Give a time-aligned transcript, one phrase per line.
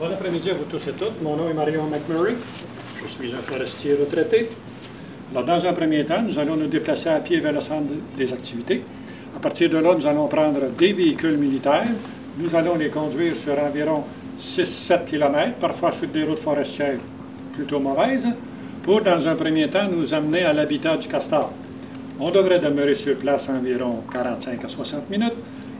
[0.00, 1.22] Bon après-midi à vous tous et toutes.
[1.22, 2.34] Mon nom est Marion McMurray.
[3.00, 4.48] Je suis un forestier retraité.
[5.32, 8.82] Dans un premier temps, nous allons nous déplacer à pied vers le centre des activités.
[9.36, 11.86] À partir de là, nous allons prendre des véhicules militaires.
[12.38, 14.02] Nous allons les conduire sur environ
[14.40, 16.98] 6-7 km, parfois sur des routes forestières
[17.54, 18.26] plutôt mauvaises,
[18.82, 21.52] pour, dans un premier temps, nous amener à l'habitat du castor.
[22.18, 25.34] On devrait demeurer sur place environ 45 à 60 minutes.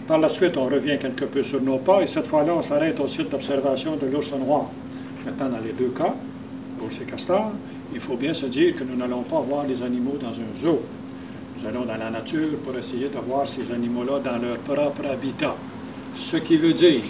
[0.07, 3.01] Par la suite, on revient quelque peu sur nos pas et cette fois-là, on s'arrête
[3.01, 4.67] au site d'observation de l'ours noir.
[5.25, 6.15] Maintenant, dans les deux cas,
[6.85, 7.53] ours et castor,
[7.95, 10.83] il faut bien se dire que nous n'allons pas voir les animaux dans un zoo.
[11.59, 15.57] Nous allons dans la nature pour essayer de voir ces animaux-là dans leur propre habitat.
[16.17, 17.01] Ce qui veut dire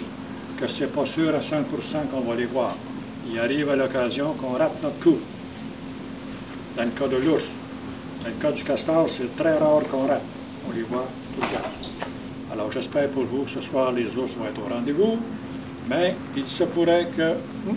[0.57, 1.63] que ce n'est pas sûr à 100%
[2.09, 2.77] qu'on va les voir.
[3.29, 5.17] Il arrive à l'occasion qu'on rate notre coup.
[6.77, 7.51] Dans le cas de l'ours.
[8.23, 10.23] Dans le cas du castor, c'est très rare qu'on rate.
[10.69, 12.04] On les voit tout le temps.
[12.55, 15.17] Alors j'espère pour vous que ce soir les ours vont être au rendez-vous,
[15.89, 17.33] mais il se pourrait que...
[17.33, 17.75] Hmm,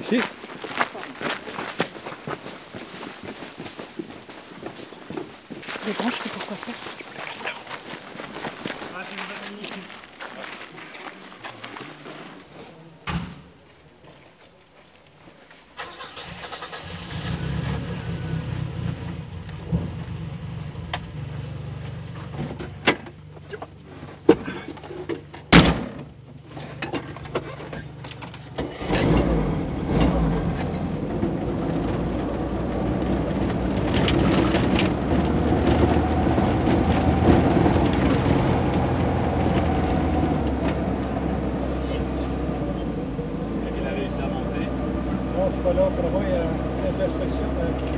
[0.00, 0.20] Ici, ici.
[5.86, 7.07] Les branches, c'est pourquoi faire
[45.68, 47.44] Non, c'est pas là, pour moi, il y a une intersection.
[47.60, 47.88] euh,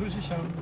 [0.00, 0.52] Nous y sommes.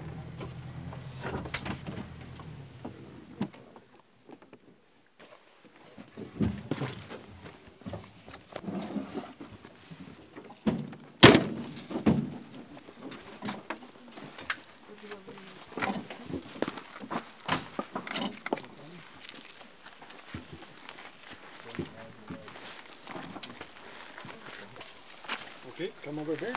[26.34, 26.56] Faire.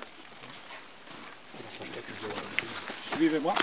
[3.15, 3.53] Suivez-moi.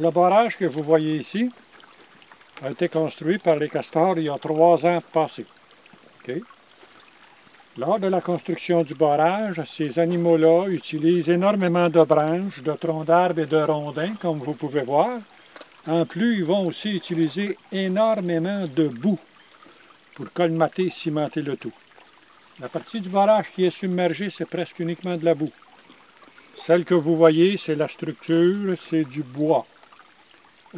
[0.00, 1.50] Le barrage que vous voyez ici
[2.62, 5.44] a été construit par les castors il y a trois ans passés.
[7.76, 13.40] Lors de la construction du barrage, ces animaux-là utilisent énormément de branches, de troncs d'arbres
[13.40, 15.18] et de rondins, comme vous pouvez voir.
[15.86, 19.18] En plus, ils vont aussi utiliser énormément de boue
[20.14, 21.72] pour colmater, cimenter le tout.
[22.58, 25.52] La partie du barrage qui est submergée, c'est presque uniquement de la boue.
[26.56, 29.66] Celle que vous voyez, c'est la structure, c'est du bois.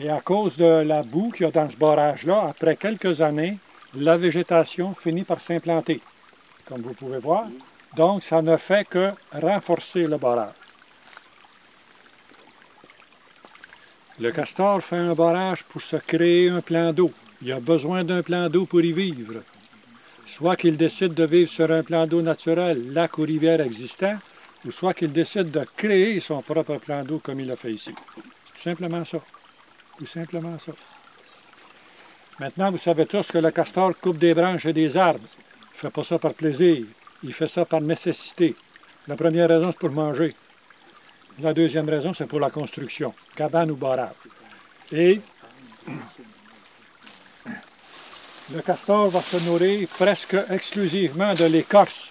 [0.01, 3.59] Et à cause de la boue qu'il y a dans ce barrage-là, après quelques années,
[3.95, 6.01] la végétation finit par s'implanter,
[6.67, 7.45] comme vous pouvez voir.
[7.95, 10.55] Donc, ça ne fait que renforcer le barrage.
[14.19, 17.13] Le castor fait un barrage pour se créer un plan d'eau.
[17.43, 19.43] Il a besoin d'un plan d'eau pour y vivre.
[20.27, 24.17] Soit qu'il décide de vivre sur un plan d'eau naturel, lac ou rivière existant,
[24.65, 27.93] ou soit qu'il décide de créer son propre plan d'eau comme il a fait ici.
[27.93, 29.19] Tout simplement ça.
[29.99, 30.73] Tout simplement ça.
[32.41, 35.29] Maintenant, vous savez tous que le castor coupe des branches et des arbres.
[35.29, 36.85] Il ne fait pas ça par plaisir.
[37.23, 38.57] Il fait ça par nécessité.
[39.07, 40.35] La première raison, c'est pour manger.
[41.41, 44.15] La deuxième raison, c'est pour la construction, cabane ou barrage.
[44.91, 45.21] Et
[48.53, 52.11] le castor va se nourrir presque exclusivement de l'écorce.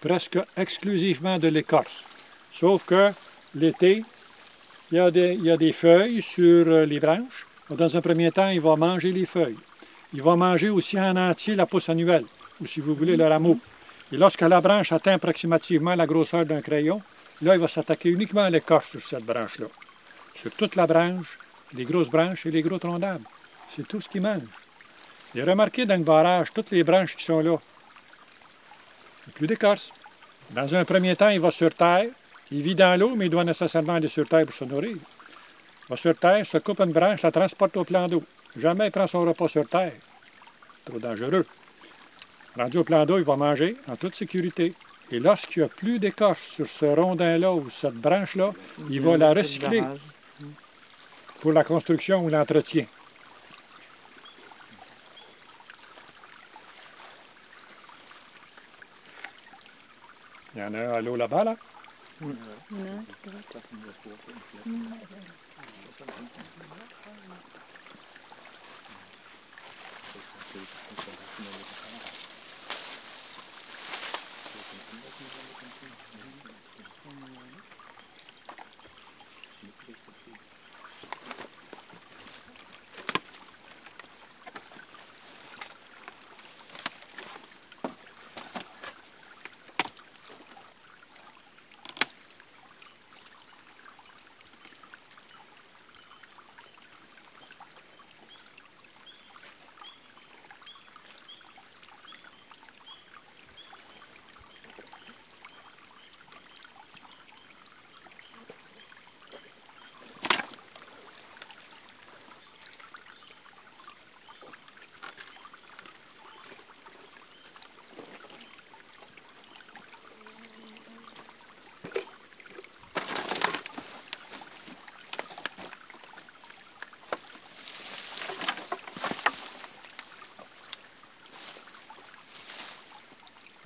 [0.00, 2.02] Presque exclusivement de l'écorce.
[2.52, 3.12] Sauf que
[3.54, 4.04] l'été,
[4.92, 7.46] il, il, y a des feuilles sur euh, les branches.
[7.70, 9.58] Dans un premier temps, il va manger les feuilles.
[10.14, 12.24] Il va manger aussi en entier la pousse annuelle,
[12.60, 13.58] ou si vous voulez, le rameau.
[14.10, 17.02] Et lorsque la branche atteint approximativement la grosseur d'un crayon,
[17.42, 19.66] là, il va s'attaquer uniquement à l'écorce sur cette branche-là.
[20.34, 21.38] Sur toute la branche,
[21.74, 23.28] les grosses branches et les gros troncs d'arbres.
[23.76, 24.40] C'est tout ce qu'il mange.
[25.34, 27.58] Et remarquez dans le barrage, toutes les branches qui sont là,
[29.26, 29.92] il n'y a plus d'écorce.
[30.52, 32.08] Dans un premier temps, il va sur terre,
[32.50, 34.96] il vit dans l'eau, mais il doit nécessairement aller sur terre pour se nourrir.
[34.96, 38.22] Il va sur terre, se coupe une branche, la transporte au plan d'eau.
[38.56, 39.92] Jamais il prend son repas sur terre.
[40.84, 41.46] Trop dangereux.
[42.56, 44.74] Rendu au plan d'eau, il va manger en toute sécurité.
[45.10, 48.52] Et lorsqu'il n'y a plus d'écorce sur ce rondin-là ou cette branche-là,
[48.90, 49.82] il va la recycler
[51.40, 52.84] pour la construction ou l'entretien.
[60.54, 61.56] Il y en a un à l'eau là-bas, là?
[62.20, 62.36] 오늘
[62.72, 63.04] 오늘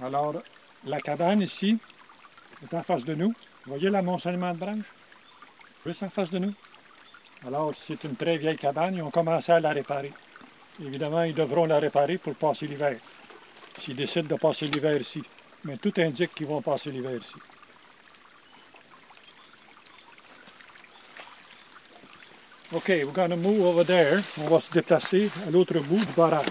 [0.04, 0.34] Alors,
[0.84, 1.78] la cabane ici
[2.62, 3.28] est en face de nous.
[3.28, 4.92] Vous voyez l'amoncellement de branches?
[5.86, 6.52] Juste en face de nous.
[7.46, 8.96] Alors, c'est une très vieille cabane.
[8.96, 10.12] Ils ont commencé à la réparer.
[10.84, 12.98] Évidemment, ils devront la réparer pour passer l'hiver.
[13.78, 15.22] S'ils décident de passer l'hiver ici.
[15.64, 17.36] Mais tout indique qu'ils vont passer l'hiver ici.
[22.72, 24.20] OK, we're going to move over there.
[24.40, 26.46] On va se déplacer à l'autre bout du barrage.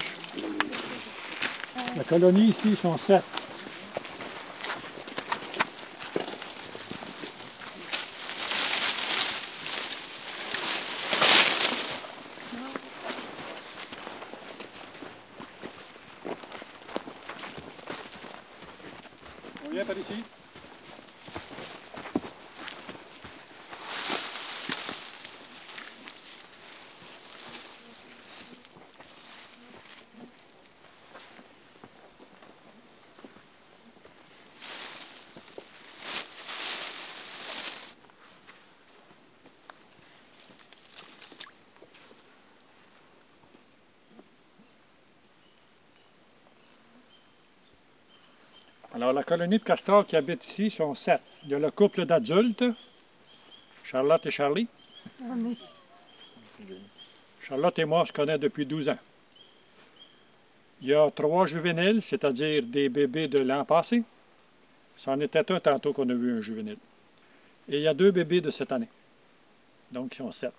[1.97, 3.23] La colonie ici sont sept.
[19.71, 20.23] Viens par ici.
[49.01, 51.21] Alors, la colonie de castors qui habite ici sont sept.
[51.45, 52.65] Il y a le couple d'adultes,
[53.83, 54.67] Charlotte et Charlie.
[57.41, 58.99] Charlotte et moi, on se connaît depuis 12 ans.
[60.83, 64.03] Il y a trois juvéniles, c'est-à-dire des bébés de l'an passé.
[64.97, 66.77] C'en était un tantôt qu'on a vu un juvénile.
[67.69, 68.89] Et il y a deux bébés de cette année.
[69.91, 70.53] Donc, ils sont sept.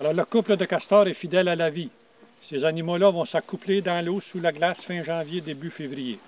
[0.00, 1.90] Alors, le couple de castors est fidèle à la vie.
[2.42, 6.18] Ces animaux-là vont s'accoupler dans l'eau sous la glace fin janvier, début février.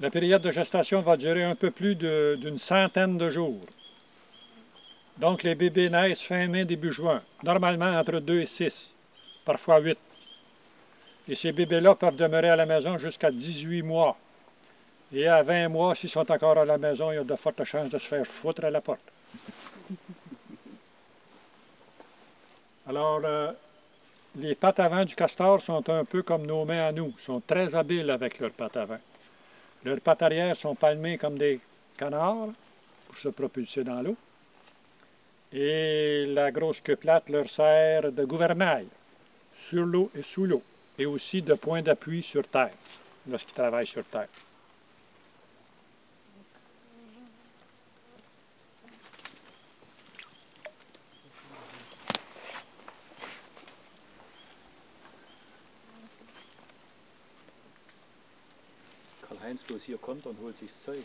[0.00, 3.66] La période de gestation va durer un peu plus d'une centaine de jours.
[5.18, 8.94] Donc les bébés naissent fin mai, début juin, normalement entre 2 et 6,
[9.44, 9.98] parfois 8.
[11.28, 14.16] Et ces bébés-là peuvent demeurer à la maison jusqu'à 18 mois.
[15.12, 17.64] Et à 20 mois, s'ils sont encore à la maison, il y a de fortes
[17.64, 19.00] chances de se faire foutre à la porte.
[22.88, 23.52] Alors, euh,
[24.36, 27.74] les pattes avant du castor sont un peu comme nos mains à nous, sont très
[27.74, 28.98] habiles avec leurs pattes avant.
[29.84, 31.58] Leurs pattes arrière sont palmées comme des
[31.96, 32.48] canards
[33.06, 34.16] pour se propulser dans l'eau.
[35.52, 38.86] Et la grosse queue plate leur sert de gouvernail
[39.56, 40.62] sur l'eau et sous l'eau,
[40.98, 42.70] et aussi de point d'appui sur terre,
[43.28, 44.28] lorsqu'ils travaillent sur terre.
[59.30, 61.04] Karl-Heinz bloß hier kommt und holt sich das Zeug.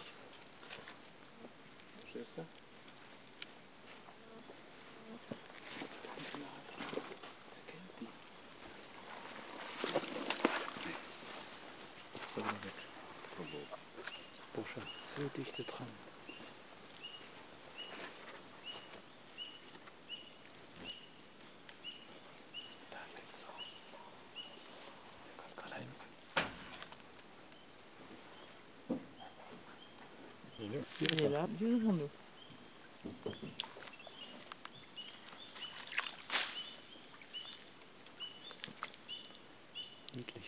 [2.02, 2.65] Verstehst du?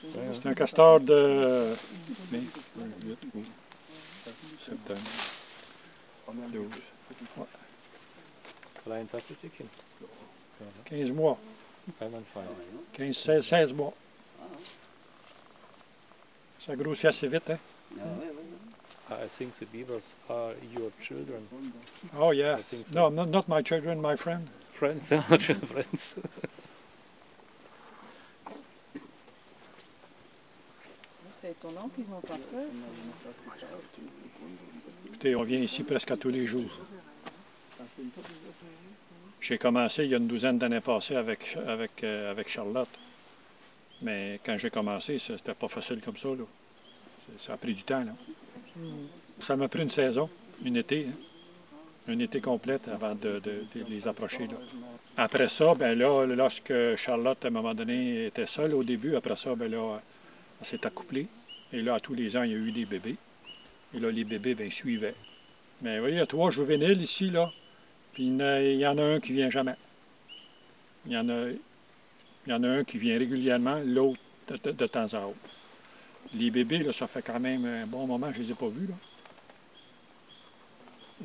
[0.00, 0.40] C'est un juvénile.
[0.42, 1.74] C'est un castor de
[2.32, 3.44] mai, juin, juillet, août,
[4.66, 5.00] septembre,
[6.52, 6.66] 12,
[8.84, 9.66] Karl-Heinz, hast du ein Stückchen?
[10.86, 11.38] 15 mois,
[12.00, 12.42] Einwandfrei.
[12.94, 13.92] 15, 16, 16 mois.
[16.60, 17.58] Ça grossit assez vite, hein?
[19.10, 21.46] I think the beavers are your children.
[22.16, 22.58] Oh yeah.
[22.58, 22.94] I think so.
[22.94, 24.48] No, not, not my children, my friend.
[24.70, 26.14] Friends, not your friends.
[31.98, 32.36] n'ont pas.
[35.06, 36.70] Écoutez, on vient ici presque à tous les jours.
[39.40, 41.56] J'ai commencé il y a une douzaine d'années passées avec,
[42.04, 42.88] euh, avec Charlotte.
[44.02, 46.28] Mais quand j'ai commencé, c'était pas facile comme ça.
[46.28, 46.44] Là.
[47.38, 48.04] Ça a pris du temps.
[48.04, 48.12] Là.
[49.40, 50.28] Ça m'a pris une saison,
[50.64, 52.12] une été, hein.
[52.12, 53.42] une été complète avant de
[53.88, 54.46] les approcher.
[54.46, 54.56] Là.
[55.16, 59.36] Après ça, ben là, lorsque Charlotte, à un moment donné, était seule au début, après
[59.36, 60.00] ça, ben là,
[60.60, 61.26] elle s'est accouplée.
[61.72, 63.16] Et là, tous les ans, il y a eu des bébés.
[63.94, 65.14] Et là, les bébés, ben, suivaient.
[65.82, 67.50] Mais vous voyez, il y a trois juvéniles ici, là.
[68.12, 69.76] Puis il y en a- en un qui vient jamais.
[71.06, 71.48] Il y en a,
[72.46, 75.36] y en a un qui vient régulièrement, l'autre de, temps à autre.
[76.34, 78.68] Les bébés, là, ça fait quand même un bon moment je ne les ai pas
[78.68, 78.94] vus, là.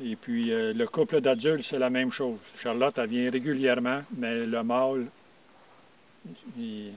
[0.04, 2.38] Et puis, euh, le couple d'adultes, c'est la même chose.
[2.58, 5.06] Charlotte, elle vient régulièrement, mais le mâle,
[6.58, 6.92] il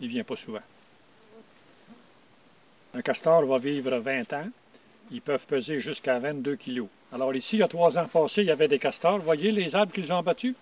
[0.00, 0.62] ne vient pas souvent.
[2.94, 4.48] Un castor va vivre 20 ans.
[5.10, 6.88] Ils peuvent peser jusqu'à 22 kilos.
[7.12, 9.18] Alors ici, il y a trois ans passés, il y avait des castors.
[9.18, 10.54] Voyez les arbres qu'ils ont abattus?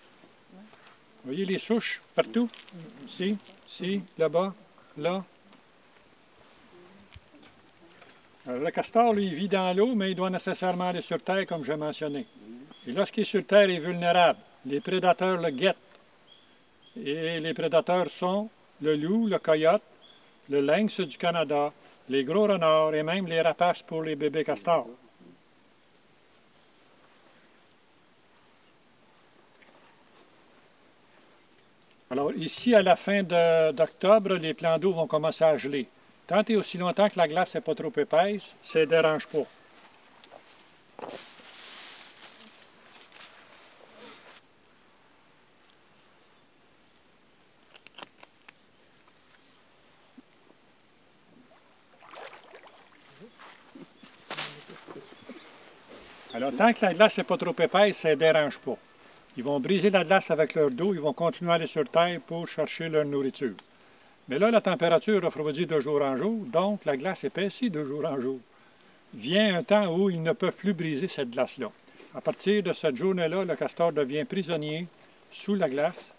[1.24, 2.48] Voyez les souches partout?
[3.06, 3.36] Ici,
[3.68, 4.54] ici, là-bas,
[4.96, 5.24] là.
[8.46, 11.46] Alors, le castor, lui, il vit dans l'eau, mais il doit nécessairement aller sur terre,
[11.46, 12.26] comme j'ai mentionné.
[12.86, 14.38] Et lorsqu'il est sur terre, il est vulnérable.
[14.66, 15.76] Les prédateurs le guettent.
[16.96, 18.48] Et les prédateurs sont
[18.80, 19.82] le loup, le coyote,
[20.48, 21.72] le lynx du Canada,
[22.10, 24.88] les gros renards et même les rapaces pour les bébés castors.
[32.10, 35.86] Alors ici, à la fin d'octobre, les plans d'eau vont commencer à geler.
[36.26, 39.46] Tant et aussi longtemps que la glace n'est pas trop épaisse, ça ne dérange pas.
[56.32, 58.76] Alors, tant que la glace n'est pas trop épaisse, ça ne dérange pas.
[59.36, 62.20] Ils vont briser la glace avec leur dos, ils vont continuer à aller sur terre
[62.20, 63.54] pour chercher leur nourriture.
[64.28, 68.04] Mais là, la température refroidit de jour en jour, donc la glace épaissit de jour
[68.04, 68.38] en jour.
[69.12, 71.68] Vient un temps où ils ne peuvent plus briser cette glace-là.
[72.14, 74.86] À partir de cette journée-là, le castor devient prisonnier
[75.32, 76.12] sous la glace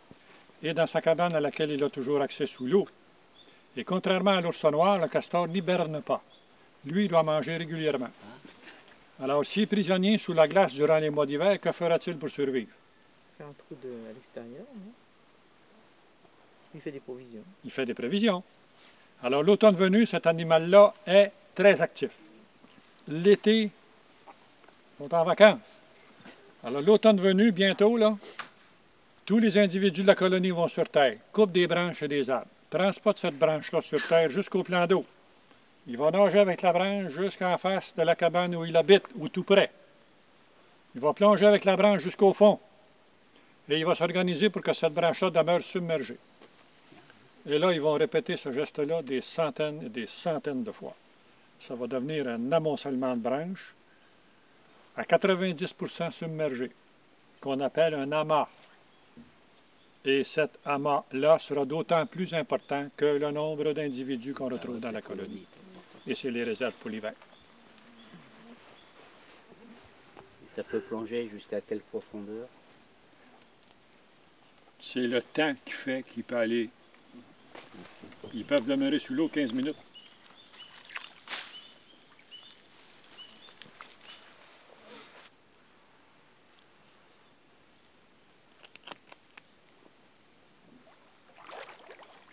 [0.62, 2.88] et dans sa cabane à laquelle il a toujours accès sous l'eau.
[3.78, 6.22] Et contrairement à l'ours noir, le castor n'hiberne pas.
[6.86, 8.10] Lui, il doit manger régulièrement.
[9.22, 12.72] Alors, est prisonnier sous la glace durant les mois d'hiver, que fera-t-il pour survivre?
[13.38, 14.66] fait un trou de, à l'extérieur.
[16.74, 17.44] Il fait des provisions.
[17.64, 18.44] Il fait des prévisions.
[19.22, 22.10] Alors, l'automne venu, cet animal-là est très actif.
[23.08, 23.72] L'été, ils
[24.98, 25.78] sont en vacances.
[26.64, 28.18] Alors, l'automne venu, bientôt, là,
[29.26, 32.48] tous les individus de la colonie vont sur terre, coupent des branches et des arbres,
[32.72, 35.06] transportent cette branche-là sur terre jusqu'au plan d'eau.
[35.88, 39.30] Il va nager avec la branche jusqu'en face de la cabane où il habite, ou
[39.30, 39.72] tout près.
[40.94, 42.60] Il va plonger avec la branche jusqu'au fond.
[43.70, 46.18] Et il va s'organiser pour que cette branche-là demeure submergée.
[47.50, 50.94] Et là, ils vont répéter ce geste-là des centaines et des centaines de fois.
[51.60, 53.74] ça va devenir un amoncellement de branches
[54.98, 56.72] à 90% submergé,
[57.40, 58.48] qu'on appelle un amas.
[60.04, 65.02] Et cet amas-là sera d'autant plus important que le nombre d'individus qu'on retrouve dans la
[65.02, 65.46] colonie.
[66.08, 67.14] Et c'est les réserves pour l'hiver.
[70.56, 72.48] Ça peut plonger jusqu'à quelle profondeur?
[74.82, 76.70] C'est le temps qui fait qu'il peut aller.
[78.34, 79.76] Ils peuvent demeurer sous l'eau 15 minutes.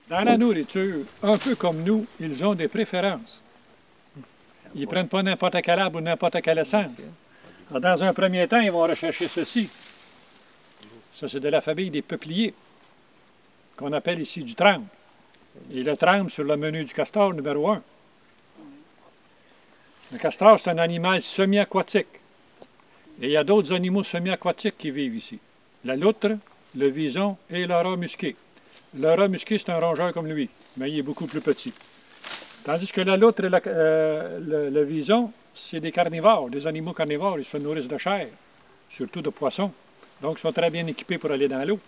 [0.08, 3.42] Dans la nourriture, un peu comme nous, ils ont des préférences.
[4.74, 6.90] Ils ne prennent pas n'importe quel arbre ou n'importe quelle essence.
[7.70, 9.68] Dans un premier temps, ils vont rechercher ceci.
[11.12, 12.54] Ça, c'est de la famille des peupliers,
[13.76, 14.86] qu'on appelle ici du tremble.
[15.72, 17.82] Et le tremble sur le menu du castor numéro un.
[20.12, 22.06] Le castor, c'est un animal semi-aquatique.
[23.20, 25.38] Et il y a d'autres animaux semi-aquatiques qui vivent ici.
[25.84, 26.38] La loutre,
[26.76, 28.36] le vison et le rat musqué.
[28.96, 31.72] Le rat musqué, c'est un rongeur comme lui, mais il est beaucoup plus petit.
[32.64, 37.38] Tandis que la loutre et euh, le, le, vison, c'est des carnivores, des animaux carnivores.
[37.38, 38.28] Ils se nourrissent de chair,
[38.90, 39.72] surtout de poissons.
[40.20, 41.78] Donc, ils sont très bien équipés pour aller dans l'eau.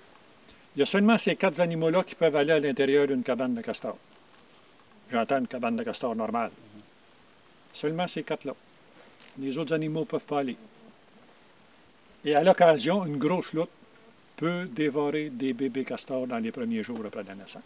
[0.77, 3.61] Il y a seulement ces quatre animaux-là qui peuvent aller à l'intérieur d'une cabane de
[3.61, 3.97] castor.
[5.11, 6.51] J'entends une cabane de castor normale.
[7.75, 8.55] Seulement ces quatre-là.
[9.39, 10.57] Les autres animaux ne peuvent pas aller.
[12.25, 13.73] Et à l'occasion, une grosse loutre
[14.37, 17.63] peut dévorer des bébés castors dans les premiers jours après la naissance.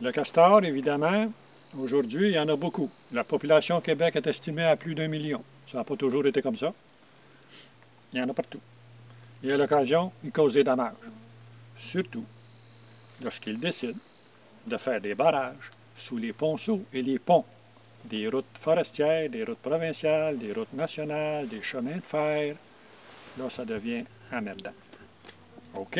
[0.00, 1.32] Le castor, évidemment,
[1.76, 2.88] aujourd'hui, il y en a beaucoup.
[3.12, 5.42] La population au Québec est estimée à plus d'un million.
[5.66, 6.72] Ça n'a pas toujours été comme ça.
[8.12, 8.60] Il y en a partout.
[9.42, 10.92] Et à l'occasion, il cause des dommages.
[11.76, 12.24] Surtout
[13.22, 13.98] lorsqu'ils décident
[14.66, 17.44] de faire des barrages sous les ponceaux et les ponts
[18.04, 22.54] des routes forestières, des routes provinciales, des routes nationales, des chemins de fer.
[23.36, 24.72] Là, ça devient emmerdant.
[25.74, 25.98] OK,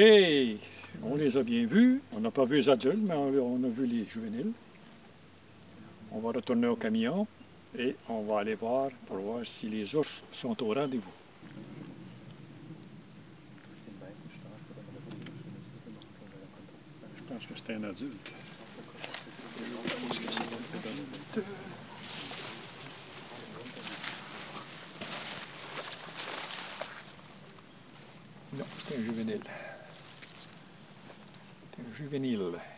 [1.03, 2.01] on les a bien vus.
[2.12, 4.53] On n'a pas vu les adultes, mais on a vu les juvéniles.
[6.11, 7.27] On va retourner au camion
[7.79, 11.12] et on va aller voir pour voir si les ours sont au rendez-vous.
[17.16, 18.33] Je pense que c'est un adulte.
[28.55, 29.40] Non, c'est un juvénile
[31.99, 32.78] juvénile.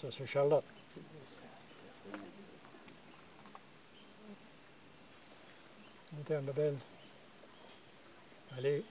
[0.00, 0.64] ça c'est Charlotte.
[6.20, 6.78] Attends, ma belle.
[8.56, 8.82] Allez.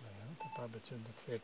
[0.00, 1.40] Ben, t'as pas l'habitude de te faire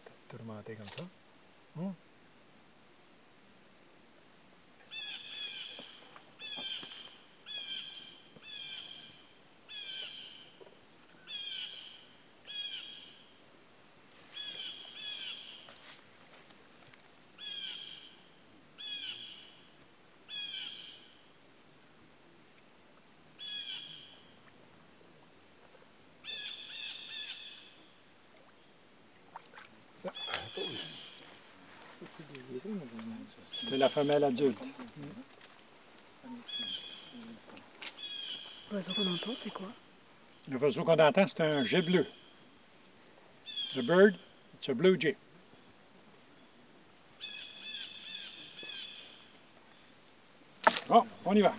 [33.88, 34.58] la femelle adulte.
[38.70, 39.68] L'oiseau qu'on entend, c'est quoi?
[40.50, 42.06] Le oiseau qu'on entend, c'est un jet bleu.
[43.74, 44.14] The bird,
[44.54, 45.16] it's a blue jay.
[50.88, 51.54] Bon, on y va.